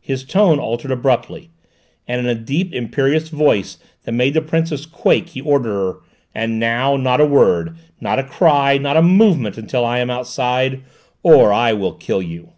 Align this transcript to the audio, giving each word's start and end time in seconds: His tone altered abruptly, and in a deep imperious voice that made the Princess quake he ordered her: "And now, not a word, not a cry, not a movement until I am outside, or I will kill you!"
His 0.00 0.22
tone 0.22 0.60
altered 0.60 0.92
abruptly, 0.92 1.50
and 2.06 2.20
in 2.20 2.26
a 2.26 2.34
deep 2.40 2.72
imperious 2.72 3.28
voice 3.28 3.76
that 4.04 4.12
made 4.12 4.34
the 4.34 4.40
Princess 4.40 4.86
quake 4.86 5.30
he 5.30 5.40
ordered 5.40 5.72
her: 5.72 5.96
"And 6.32 6.60
now, 6.60 6.96
not 6.96 7.20
a 7.20 7.24
word, 7.26 7.76
not 8.00 8.20
a 8.20 8.22
cry, 8.22 8.78
not 8.78 8.96
a 8.96 9.02
movement 9.02 9.58
until 9.58 9.84
I 9.84 9.98
am 9.98 10.10
outside, 10.10 10.84
or 11.24 11.52
I 11.52 11.72
will 11.72 11.94
kill 11.94 12.22
you!" 12.22 12.50